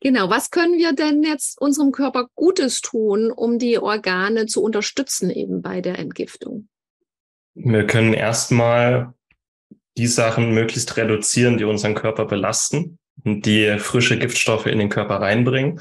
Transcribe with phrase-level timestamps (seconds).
[0.00, 5.30] Genau, was können wir denn jetzt unserem Körper Gutes tun, um die Organe zu unterstützen
[5.30, 6.68] eben bei der Entgiftung?
[7.54, 9.12] Wir können erstmal
[9.96, 15.16] die Sachen möglichst reduzieren, die unseren Körper belasten und die frische Giftstoffe in den Körper
[15.16, 15.80] reinbringen.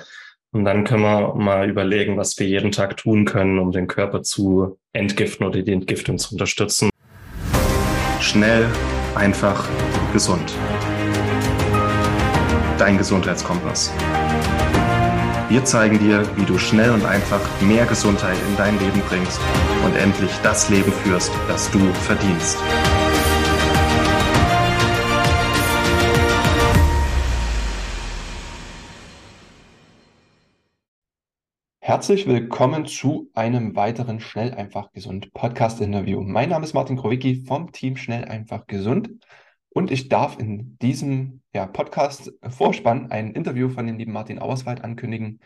[0.52, 4.24] Und dann können wir mal überlegen, was wir jeden Tag tun können, um den Körper
[4.24, 6.90] zu entgiften oder die Entgiftung zu unterstützen.
[8.20, 8.66] Schnell,
[9.14, 9.70] einfach,
[10.14, 10.52] gesund.
[12.78, 13.92] Dein Gesundheitskompass.
[15.50, 19.42] Wir zeigen dir, wie du schnell und einfach mehr Gesundheit in dein Leben bringst
[19.84, 22.60] und endlich das Leben führst, das du verdienst.
[31.80, 36.22] Herzlich willkommen zu einem weiteren Schnell einfach gesund Podcast Interview.
[36.22, 39.10] Mein Name ist Martin Krowicki vom Team Schnell einfach gesund
[39.78, 44.84] und ich darf in diesem ja, Podcast Vorspann ein Interview von dem lieben Martin Auerswald
[44.84, 45.40] ankündigen.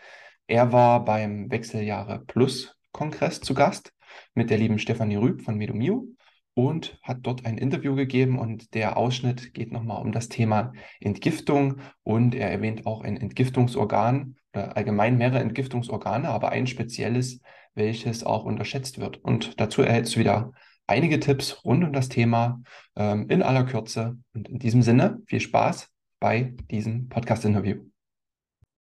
[0.47, 3.91] Er war beim Wechseljahre Plus Kongress zu Gast
[4.33, 6.07] mit der lieben Stefanie Rüb von Medomio
[6.53, 10.71] und hat dort ein Interview gegeben und der Ausschnitt geht nochmal um das Thema
[11.01, 17.41] Entgiftung und er erwähnt auch ein Entgiftungsorgan oder allgemein mehrere Entgiftungsorgane, aber ein spezielles,
[17.75, 19.17] welches auch unterschätzt wird.
[19.17, 20.53] Und dazu erhältst du wieder
[20.91, 22.61] einige Tipps rund um das Thema
[22.97, 24.17] ähm, in aller Kürze.
[24.33, 25.87] Und in diesem Sinne viel Spaß
[26.19, 27.85] bei diesem Podcast-Interview.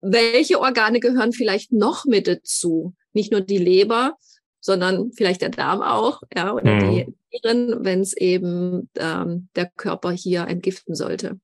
[0.01, 2.95] Welche Organe gehören vielleicht noch mit dazu?
[3.13, 4.17] Nicht nur die Leber,
[4.61, 6.81] sondern vielleicht der Darm auch, ja, oder mhm.
[6.81, 11.39] die Nieren, wenn es eben ähm, der Körper hier entgiften sollte.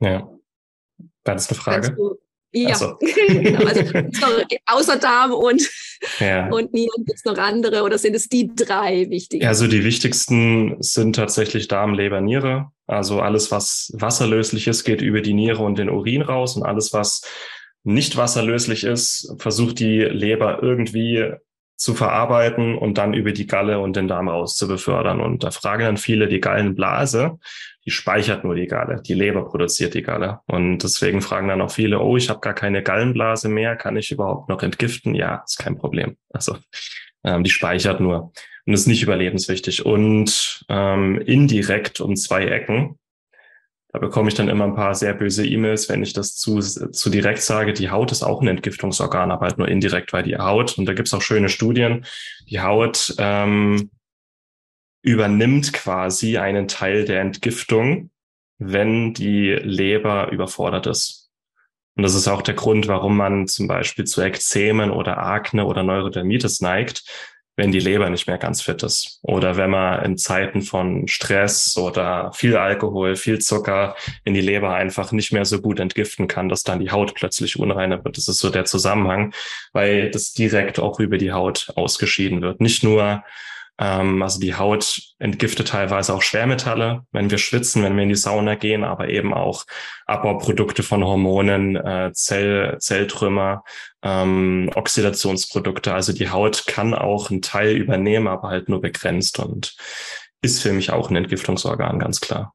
[0.00, 0.28] Ja.
[1.22, 1.96] Das ist eine Frage.
[2.52, 2.96] Ja, so.
[3.00, 3.64] genau.
[3.64, 5.62] Also außer Darm und,
[6.18, 6.48] ja.
[6.48, 9.46] und Nieren gibt es noch andere oder sind es die drei wichtigen?
[9.46, 12.70] Also die wichtigsten sind tatsächlich Darm, Leber, Niere.
[12.86, 16.92] Also alles, was wasserlöslich ist, geht über die Niere und den Urin raus und alles,
[16.92, 17.22] was
[17.84, 21.32] nicht wasserlöslich ist, versucht die Leber irgendwie
[21.78, 25.20] zu verarbeiten und dann über die Galle und den Darm raus zu befördern.
[25.20, 27.38] Und da fragen dann viele die Gallenblase,
[27.86, 30.40] die speichert nur die Galle, die Leber produziert die Galle.
[30.46, 34.10] Und deswegen fragen dann auch viele, oh, ich habe gar keine Gallenblase mehr, kann ich
[34.10, 35.14] überhaupt noch entgiften?
[35.14, 36.16] Ja, ist kein Problem.
[36.30, 36.56] Also
[37.24, 38.32] ähm, die speichert nur
[38.66, 39.86] und ist nicht überlebenswichtig.
[39.86, 42.97] Und ähm, indirekt um zwei Ecken
[43.90, 47.10] da bekomme ich dann immer ein paar sehr böse E-Mails, wenn ich das zu, zu
[47.10, 47.72] direkt sage.
[47.72, 50.92] Die Haut ist auch ein Entgiftungsorgan, aber halt nur indirekt, weil die Haut, und da
[50.92, 52.04] gibt's auch schöne Studien,
[52.48, 53.90] die Haut ähm,
[55.02, 58.10] übernimmt quasi einen Teil der Entgiftung,
[58.58, 61.30] wenn die Leber überfordert ist.
[61.96, 65.82] Und das ist auch der Grund, warum man zum Beispiel zu Ekzemen oder Akne oder
[65.82, 67.04] Neurodermitis neigt,
[67.58, 71.76] wenn die Leber nicht mehr ganz fit ist oder wenn man in Zeiten von Stress
[71.76, 76.48] oder viel Alkohol, viel Zucker in die Leber einfach nicht mehr so gut entgiften kann,
[76.48, 78.16] dass dann die Haut plötzlich unreiner wird.
[78.16, 79.34] Das ist so der Zusammenhang,
[79.72, 82.60] weil das direkt auch über die Haut ausgeschieden wird.
[82.60, 83.24] Nicht nur
[83.78, 88.16] ähm, also die Haut entgiftet teilweise auch Schwermetalle, wenn wir schwitzen, wenn wir in die
[88.16, 89.64] Sauna gehen, aber eben auch
[90.06, 93.62] Abbauprodukte von Hormonen, äh, Zell, Zelltrümmer,
[94.02, 95.94] ähm, Oxidationsprodukte.
[95.94, 99.76] Also die Haut kann auch einen Teil übernehmen, aber halt nur begrenzt und
[100.42, 102.54] ist für mich auch ein Entgiftungsorgan, ganz klar.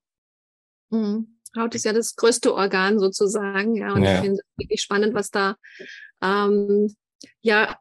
[0.90, 1.40] Mhm.
[1.56, 3.94] Haut ist ja das größte Organ sozusagen, ja.
[3.94, 4.16] Und ja.
[4.16, 5.56] ich finde es wirklich spannend, was da
[6.22, 6.94] ähm,
[7.42, 7.78] ja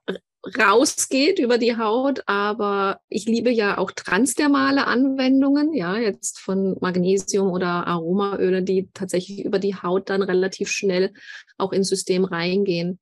[0.58, 7.50] rausgeht über die Haut, aber ich liebe ja auch transdermale Anwendungen, ja, jetzt von Magnesium
[7.50, 11.12] oder Aromaöle, die tatsächlich über die Haut dann relativ schnell
[11.58, 12.98] auch ins System reingehen.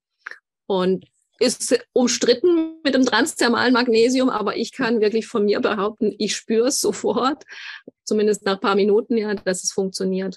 [0.66, 1.06] Und
[1.40, 6.68] ist umstritten mit dem transdermalen Magnesium, aber ich kann wirklich von mir behaupten, ich spüre
[6.68, 7.44] es sofort,
[8.04, 10.36] zumindest nach paar Minuten, ja, dass es funktioniert.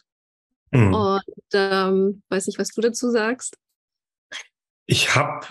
[0.71, 0.93] Mhm.
[0.93, 3.57] Und ähm, weiß nicht, was du dazu sagst.
[4.85, 5.47] Ich habe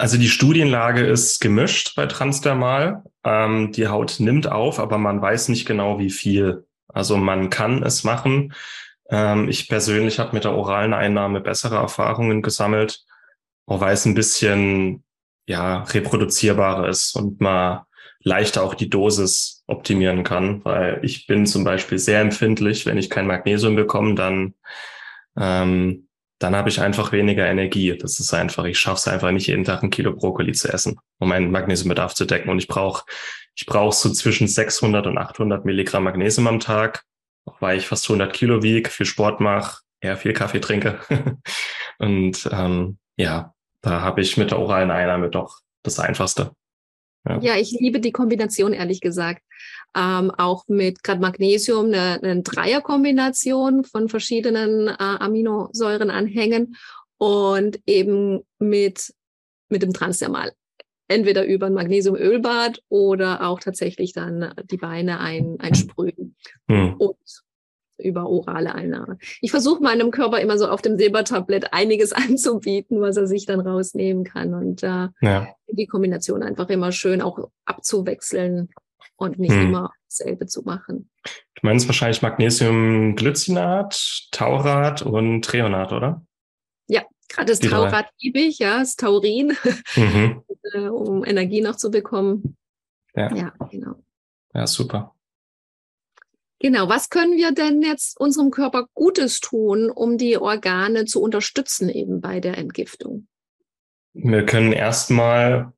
[0.00, 3.04] also die Studienlage ist gemischt bei Transdermal.
[3.22, 6.66] Ähm, die Haut nimmt auf, aber man weiß nicht genau, wie viel.
[6.88, 8.54] Also man kann es machen.
[9.10, 13.04] Ähm, ich persönlich habe mit der oralen Einnahme bessere Erfahrungen gesammelt,
[13.66, 15.04] weil es ein bisschen
[15.46, 17.82] ja reproduzierbarer ist und man
[18.22, 20.64] leichter auch die Dosis optimieren kann.
[20.64, 24.54] Weil ich bin zum Beispiel sehr empfindlich, wenn ich kein Magnesium bekomme, dann
[25.38, 26.08] ähm,
[26.40, 27.96] dann habe ich einfach weniger Energie.
[27.96, 30.98] Das ist einfach, ich schaffe es einfach nicht jeden Tag ein Kilo Brokkoli zu essen,
[31.18, 32.50] um meinen Magnesiumbedarf zu decken.
[32.50, 33.04] Und ich brauche
[33.60, 37.04] ich brauche so zwischen 600 und 800 Milligramm Magnesium am Tag,
[37.44, 40.98] auch weil ich fast 100 Kilo wiege, viel Sport mache, eher viel Kaffee trinke.
[41.98, 46.52] und ähm, ja, da habe ich mit der oralen Einnahme doch das Einfachste.
[47.28, 47.38] Ja.
[47.40, 49.42] ja, ich liebe die Kombination, ehrlich gesagt.
[49.94, 56.76] Ähm, auch mit gerade Magnesium, eine, eine Dreierkombination von verschiedenen äh, Aminosäurenanhängen
[57.18, 59.12] und eben mit,
[59.68, 60.52] mit dem Transdermal.
[61.08, 66.36] Entweder über ein Magnesiumölbad oder auch tatsächlich dann die Beine ein, einsprühen.
[66.68, 66.94] Hm.
[66.94, 67.42] Und
[68.00, 69.18] über orale Einnahme.
[69.40, 73.60] Ich versuche meinem Körper immer so auf dem Silbertablett einiges anzubieten, was er sich dann
[73.60, 74.54] rausnehmen kann.
[74.54, 75.48] Und äh, ja.
[75.68, 78.70] die Kombination einfach immer schön auch abzuwechseln
[79.16, 79.68] und nicht hm.
[79.68, 81.10] immer dasselbe zu machen.
[81.54, 86.24] Du meinst wahrscheinlich Magnesiumglycinat, Taurat und Treonat, oder?
[86.86, 89.56] Ja, gerade das die Taurat liebe ich, ja, das Taurin,
[89.94, 90.42] mhm.
[90.72, 92.56] Äh, um Energie noch zu bekommen.
[93.14, 93.34] Ja.
[93.34, 93.96] ja, genau.
[94.54, 95.14] Ja, super.
[96.60, 101.88] Genau, was können wir denn jetzt unserem Körper Gutes tun, um die Organe zu unterstützen
[101.88, 103.26] eben bei der Entgiftung?
[104.12, 105.72] Wir können erstmal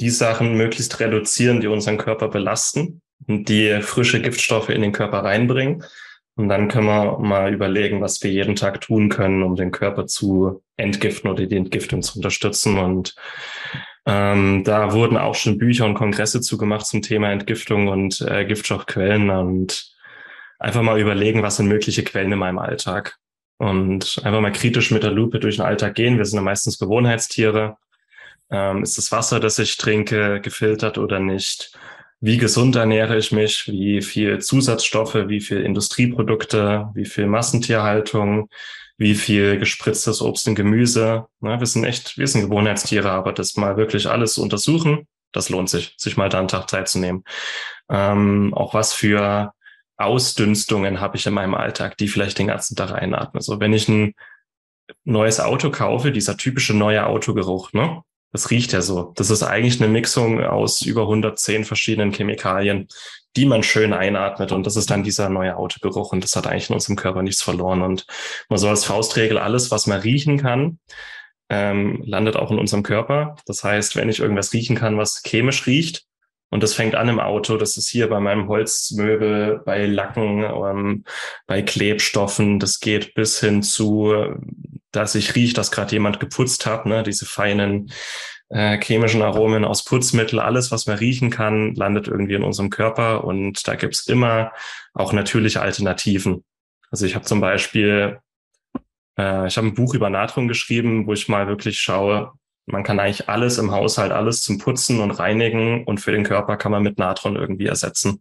[0.00, 5.24] die Sachen möglichst reduzieren, die unseren Körper belasten und die frische Giftstoffe in den Körper
[5.24, 5.84] reinbringen.
[6.36, 10.06] Und dann können wir mal überlegen, was wir jeden Tag tun können, um den Körper
[10.06, 12.76] zu entgiften oder die Entgiftung zu unterstützen.
[12.76, 13.14] Und
[14.04, 19.30] ähm, da wurden auch schon Bücher und Kongresse zugemacht zum Thema Entgiftung und äh, Giftstoffquellen.
[19.30, 19.93] Und
[20.58, 23.16] einfach mal überlegen, was sind mögliche Quellen in meinem Alltag.
[23.58, 26.18] Und einfach mal kritisch mit der Lupe durch den Alltag gehen.
[26.18, 27.76] Wir sind ja meistens Gewohnheitstiere.
[28.50, 31.72] Ähm, ist das Wasser, das ich trinke, gefiltert oder nicht?
[32.20, 33.68] Wie gesund ernähre ich mich?
[33.68, 35.14] Wie viel Zusatzstoffe?
[35.28, 36.90] Wie viel Industrieprodukte?
[36.94, 38.48] Wie viel Massentierhaltung?
[38.96, 41.26] Wie viel gespritztes Obst und Gemüse?
[41.40, 45.68] Na, wir sind echt, wir sind Gewohnheitstiere, aber das mal wirklich alles untersuchen, das lohnt
[45.68, 47.24] sich, sich mal da einen Tag Zeit zu nehmen.
[47.90, 49.52] Ähm, auch was für
[49.96, 53.40] Ausdünstungen habe ich in meinem Alltag, die vielleicht den ganzen Tag einatme.
[53.40, 54.14] So, wenn ich ein
[55.04, 58.02] neues Auto kaufe, dieser typische neue Autogeruch, ne?
[58.32, 59.12] Das riecht ja so.
[59.14, 62.88] Das ist eigentlich eine Mixung aus über 110 verschiedenen Chemikalien,
[63.36, 64.50] die man schön einatmet.
[64.50, 66.12] Und das ist dann dieser neue Autogeruch.
[66.12, 67.82] Und das hat eigentlich in unserem Körper nichts verloren.
[67.82, 68.06] Und
[68.48, 70.80] man soll als Faustregel alles, was man riechen kann,
[71.48, 73.36] ähm, landet auch in unserem Körper.
[73.46, 76.04] Das heißt, wenn ich irgendwas riechen kann, was chemisch riecht,
[76.54, 77.56] und das fängt an im Auto.
[77.56, 81.04] Das ist hier bei meinem Holzmöbel, bei Lacken, ähm,
[81.48, 82.60] bei Klebstoffen.
[82.60, 84.14] Das geht bis hin zu,
[84.92, 86.86] dass ich rieche, dass gerade jemand geputzt hat.
[86.86, 87.02] Ne?
[87.02, 87.90] Diese feinen
[88.50, 90.38] äh, chemischen Aromen aus Putzmittel.
[90.38, 93.24] Alles, was man riechen kann, landet irgendwie in unserem Körper.
[93.24, 94.52] Und da gibt's immer
[94.92, 96.44] auch natürliche Alternativen.
[96.88, 98.20] Also ich habe zum Beispiel,
[99.18, 102.30] äh, ich habe ein Buch über Natrium geschrieben, wo ich mal wirklich schaue,
[102.66, 106.56] man kann eigentlich alles im Haushalt, alles zum Putzen und Reinigen und für den Körper
[106.56, 108.20] kann man mit Natron irgendwie ersetzen.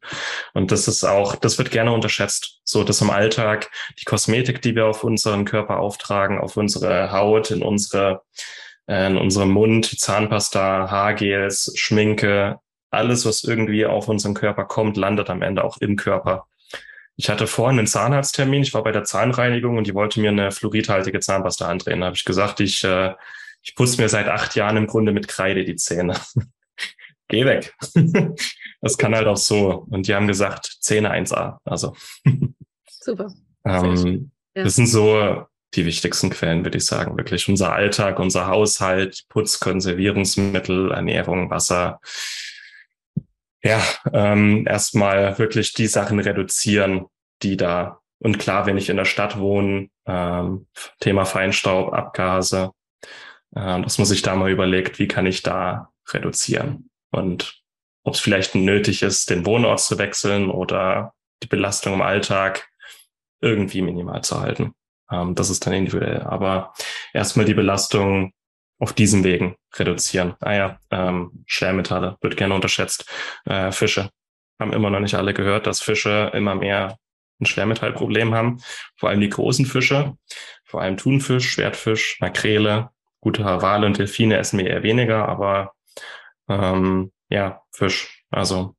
[0.53, 2.59] Und das ist auch, das wird gerne unterschätzt.
[2.63, 7.51] So, dass im Alltag die Kosmetik, die wir auf unseren Körper auftragen, auf unsere Haut,
[7.51, 8.21] in unsere,
[8.87, 12.59] äh, in unserem Mund, Zahnpasta, Haargels, Schminke,
[12.91, 16.47] alles, was irgendwie auf unseren Körper kommt, landet am Ende auch im Körper.
[17.15, 20.51] Ich hatte vorhin einen Zahnarzttermin, ich war bei der Zahnreinigung und die wollte mir eine
[20.51, 22.01] fluoridhaltige Zahnpasta andrehen.
[22.01, 23.13] Da habe ich gesagt, ich äh,
[23.63, 26.19] ich putze mir seit acht Jahren im Grunde mit Kreide die Zähne.
[27.29, 27.73] Geh weg.
[28.81, 29.87] das kann halt auch so.
[29.89, 31.57] Und die haben gesagt, Zähne 1a.
[31.63, 31.95] Also.
[32.89, 33.33] Super.
[33.65, 34.63] ähm, ja.
[34.63, 37.17] Das sind so die wichtigsten Quellen, würde ich sagen.
[37.17, 41.99] Wirklich unser Alltag, unser Haushalt, Putz, Konservierungsmittel, Ernährung, Wasser.
[43.63, 43.81] Ja,
[44.11, 47.05] ähm, erstmal wirklich die Sachen reduzieren,
[47.41, 48.01] die da.
[48.19, 50.67] Und klar, wenn ich in der Stadt wohne, ähm,
[50.99, 52.71] Thema Feinstaub, Abgase,
[53.53, 57.63] dass man sich da mal überlegt, wie kann ich da reduzieren und
[58.03, 62.67] ob es vielleicht nötig ist, den Wohnort zu wechseln oder die Belastung im Alltag
[63.41, 64.73] irgendwie minimal zu halten.
[65.11, 66.21] Ähm, das ist dann individuell.
[66.21, 66.73] Aber
[67.13, 68.33] erstmal die Belastung
[68.79, 70.35] auf diesen Wegen reduzieren.
[70.41, 73.09] Ah ja, ähm, Schwermetalle wird gerne unterschätzt.
[73.45, 74.09] Äh, Fische
[74.59, 76.97] haben immer noch nicht alle gehört, dass Fische immer mehr
[77.39, 78.61] ein Schwermetallproblem haben.
[78.97, 80.15] Vor allem die großen Fische,
[80.65, 82.89] vor allem Thunfisch, Schwertfisch, Makrele,
[83.23, 85.75] Gute Wale und Delfine essen wir eher weniger, aber
[86.49, 88.25] ähm, ja, Fisch.
[88.29, 88.75] Also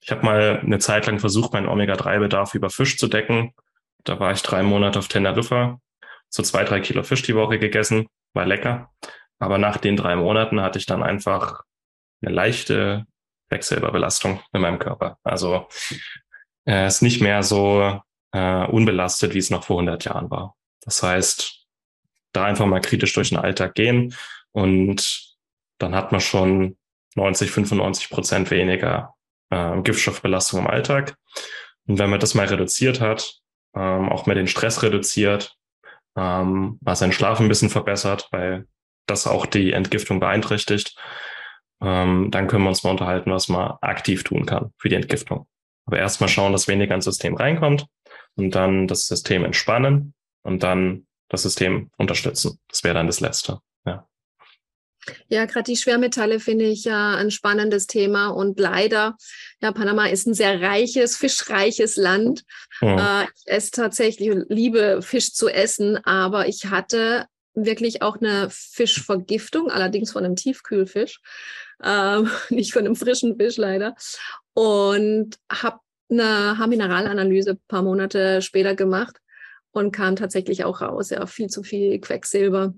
[0.00, 3.52] ich habe mal eine Zeit lang versucht, meinen Omega-3-Bedarf über Fisch zu decken.
[4.02, 5.80] Da war ich drei Monate auf Teneriffa,
[6.30, 8.90] so zwei, drei Kilo Fisch die Woche gegessen, war lecker.
[9.38, 11.64] Aber nach den drei Monaten hatte ich dann einfach
[12.22, 13.04] eine leichte
[13.50, 15.18] Quecksilberbelastung in meinem Körper.
[15.24, 15.68] Also
[16.66, 18.00] äh, ist nicht mehr so
[18.32, 20.56] äh, unbelastet, wie es noch vor 100 Jahren war.
[20.80, 21.63] Das heißt,
[22.34, 24.14] da einfach mal kritisch durch den Alltag gehen
[24.52, 25.34] und
[25.78, 26.76] dann hat man schon
[27.16, 29.14] 90, 95 Prozent weniger
[29.50, 31.16] äh, Giftstoffbelastung im Alltag.
[31.86, 33.40] Und wenn man das mal reduziert hat,
[33.74, 35.56] ähm, auch mal den Stress reduziert,
[36.16, 38.66] ähm, mal seinen Schlaf ein bisschen verbessert, weil
[39.06, 40.96] das auch die Entgiftung beeinträchtigt,
[41.82, 45.46] ähm, dann können wir uns mal unterhalten, was man aktiv tun kann für die Entgiftung.
[45.86, 47.86] Aber erstmal schauen, dass weniger ins System reinkommt
[48.36, 52.58] und dann das System entspannen und dann das System unterstützen.
[52.68, 53.60] Das wäre dann das Letzte.
[53.86, 54.06] Ja.
[55.28, 59.16] Ja, gerade die Schwermetalle finde ich ja ein spannendes Thema und leider,
[59.60, 62.44] ja, Panama ist ein sehr reiches, fischreiches Land.
[62.80, 69.70] Äh, ich esse tatsächlich, liebe Fisch zu essen, aber ich hatte wirklich auch eine Fischvergiftung,
[69.70, 71.20] allerdings von einem Tiefkühlfisch,
[71.82, 73.94] ähm, nicht von einem frischen Fisch leider.
[74.54, 79.18] Und habe eine Haarmineralanalyse ein paar Monate später gemacht
[79.74, 82.74] und kam tatsächlich auch raus, ja, viel zu viel Quecksilber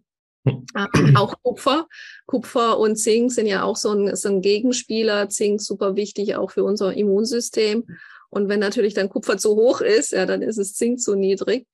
[0.46, 1.88] ähm, auch Kupfer.
[2.26, 5.28] Kupfer und Zink sind ja auch so ein, so ein Gegenspieler.
[5.28, 7.84] Zink super wichtig auch für unser Immunsystem.
[8.28, 11.66] Und wenn natürlich dann Kupfer zu hoch ist, ja, dann ist es Zink zu niedrig.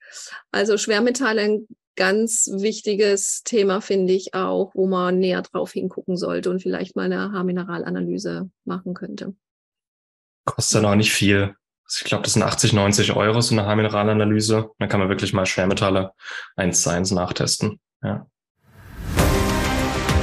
[0.51, 6.51] Also Schwermetalle ein ganz wichtiges Thema, finde ich auch, wo man näher drauf hingucken sollte
[6.51, 9.35] und vielleicht mal eine Haarmineralanalyse machen könnte.
[10.45, 11.55] Kostet ja noch nicht viel.
[12.01, 14.71] Ich glaube, das sind 80, 90 Euro, so eine Haarmineralanalyse.
[14.79, 16.13] Dann kann man wirklich mal Schwermetalle
[16.57, 17.81] eins zu eins nachtesten.
[18.03, 18.27] Ja.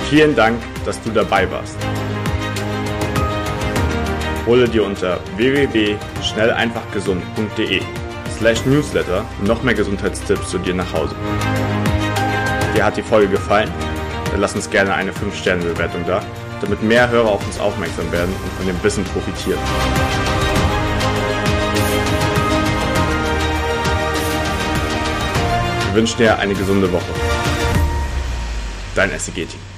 [0.09, 1.77] Vielen Dank, dass du dabei warst.
[4.47, 7.81] Hole dir unter www.schnelleinfachgesund.de
[8.35, 11.15] slash newsletter noch mehr Gesundheitstipps zu dir nach Hause.
[12.73, 13.71] Dir hat die Folge gefallen?
[14.31, 16.23] Dann lass uns gerne eine 5-Sterne-Bewertung da,
[16.61, 19.59] damit mehr Hörer auf uns aufmerksam werden und von dem Wissen profitieren.
[25.89, 27.11] Wir wünschen dir eine gesunde Woche.
[28.93, 29.68] Dein SEG-Team.